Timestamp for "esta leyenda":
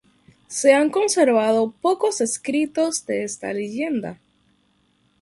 3.23-4.19